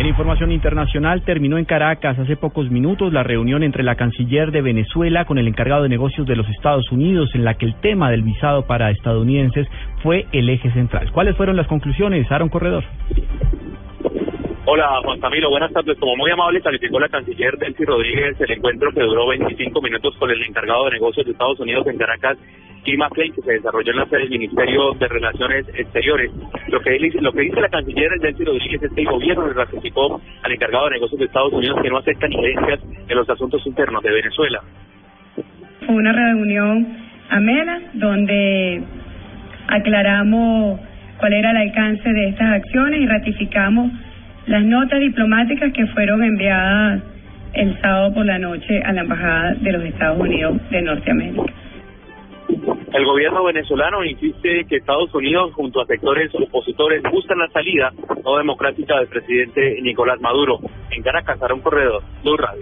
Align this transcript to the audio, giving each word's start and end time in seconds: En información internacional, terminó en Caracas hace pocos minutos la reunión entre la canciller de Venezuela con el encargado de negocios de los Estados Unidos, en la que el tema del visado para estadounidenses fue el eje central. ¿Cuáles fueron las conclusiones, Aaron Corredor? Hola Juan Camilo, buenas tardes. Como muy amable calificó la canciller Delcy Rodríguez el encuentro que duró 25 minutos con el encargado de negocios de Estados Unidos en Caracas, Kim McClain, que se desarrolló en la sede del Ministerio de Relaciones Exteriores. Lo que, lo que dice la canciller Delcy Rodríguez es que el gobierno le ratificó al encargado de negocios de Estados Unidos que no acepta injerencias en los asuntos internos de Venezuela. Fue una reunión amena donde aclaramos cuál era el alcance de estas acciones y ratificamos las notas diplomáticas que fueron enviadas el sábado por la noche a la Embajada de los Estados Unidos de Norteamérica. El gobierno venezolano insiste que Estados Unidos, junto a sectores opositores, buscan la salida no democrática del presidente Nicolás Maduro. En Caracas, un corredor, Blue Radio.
En 0.00 0.06
información 0.06 0.50
internacional, 0.50 1.20
terminó 1.26 1.58
en 1.58 1.66
Caracas 1.66 2.18
hace 2.18 2.34
pocos 2.34 2.70
minutos 2.70 3.12
la 3.12 3.22
reunión 3.22 3.62
entre 3.62 3.82
la 3.82 3.96
canciller 3.96 4.50
de 4.50 4.62
Venezuela 4.62 5.26
con 5.26 5.36
el 5.36 5.46
encargado 5.46 5.82
de 5.82 5.90
negocios 5.90 6.26
de 6.26 6.36
los 6.36 6.48
Estados 6.48 6.90
Unidos, 6.90 7.28
en 7.34 7.44
la 7.44 7.58
que 7.58 7.66
el 7.66 7.74
tema 7.82 8.10
del 8.10 8.22
visado 8.22 8.66
para 8.66 8.90
estadounidenses 8.92 9.68
fue 10.02 10.24
el 10.32 10.48
eje 10.48 10.70
central. 10.70 11.12
¿Cuáles 11.12 11.36
fueron 11.36 11.54
las 11.54 11.66
conclusiones, 11.66 12.32
Aaron 12.32 12.48
Corredor? 12.48 12.82
Hola 14.64 15.00
Juan 15.04 15.20
Camilo, 15.20 15.50
buenas 15.50 15.70
tardes. 15.70 15.98
Como 15.98 16.16
muy 16.16 16.30
amable 16.30 16.62
calificó 16.62 16.98
la 16.98 17.10
canciller 17.10 17.58
Delcy 17.58 17.84
Rodríguez 17.84 18.40
el 18.40 18.52
encuentro 18.52 18.92
que 18.92 19.02
duró 19.02 19.26
25 19.26 19.82
minutos 19.82 20.16
con 20.16 20.30
el 20.30 20.42
encargado 20.42 20.86
de 20.86 20.92
negocios 20.92 21.26
de 21.26 21.32
Estados 21.32 21.60
Unidos 21.60 21.86
en 21.86 21.98
Caracas, 21.98 22.38
Kim 22.84 22.98
McClain, 22.98 23.32
que 23.34 23.42
se 23.42 23.52
desarrolló 23.52 23.92
en 23.92 23.98
la 23.98 24.06
sede 24.06 24.20
del 24.20 24.30
Ministerio 24.30 24.92
de 24.94 25.08
Relaciones 25.08 25.66
Exteriores. 25.74 26.30
Lo 26.68 26.80
que, 26.80 26.98
lo 27.20 27.32
que 27.32 27.40
dice 27.40 27.60
la 27.60 27.68
canciller 27.68 28.10
Delcy 28.20 28.44
Rodríguez 28.44 28.82
es 28.82 28.92
que 28.92 29.00
el 29.02 29.06
gobierno 29.08 29.46
le 29.46 29.54
ratificó 29.54 30.20
al 30.42 30.52
encargado 30.52 30.86
de 30.86 30.92
negocios 30.92 31.18
de 31.18 31.26
Estados 31.26 31.52
Unidos 31.52 31.78
que 31.82 31.90
no 31.90 31.98
acepta 31.98 32.26
injerencias 32.26 32.80
en 33.08 33.16
los 33.16 33.28
asuntos 33.28 33.66
internos 33.66 34.02
de 34.02 34.10
Venezuela. 34.10 34.60
Fue 35.86 35.94
una 35.94 36.12
reunión 36.12 36.86
amena 37.30 37.80
donde 37.94 38.82
aclaramos 39.68 40.80
cuál 41.18 41.32
era 41.34 41.50
el 41.50 41.56
alcance 41.56 42.08
de 42.12 42.28
estas 42.28 42.52
acciones 42.52 43.00
y 43.00 43.06
ratificamos 43.06 43.92
las 44.46 44.64
notas 44.64 45.00
diplomáticas 45.00 45.72
que 45.72 45.86
fueron 45.88 46.24
enviadas 46.24 47.02
el 47.52 47.78
sábado 47.80 48.14
por 48.14 48.26
la 48.26 48.38
noche 48.38 48.82
a 48.82 48.92
la 48.92 49.02
Embajada 49.02 49.54
de 49.54 49.72
los 49.72 49.84
Estados 49.84 50.18
Unidos 50.18 50.56
de 50.70 50.82
Norteamérica. 50.82 51.52
El 52.92 53.04
gobierno 53.04 53.44
venezolano 53.44 54.04
insiste 54.04 54.64
que 54.68 54.76
Estados 54.76 55.14
Unidos, 55.14 55.52
junto 55.54 55.80
a 55.80 55.86
sectores 55.86 56.32
opositores, 56.34 57.02
buscan 57.12 57.38
la 57.38 57.48
salida 57.48 57.92
no 58.24 58.36
democrática 58.36 58.98
del 58.98 59.06
presidente 59.06 59.80
Nicolás 59.80 60.20
Maduro. 60.20 60.58
En 60.90 61.00
Caracas, 61.02 61.38
un 61.54 61.60
corredor, 61.60 62.02
Blue 62.24 62.36
Radio. 62.36 62.58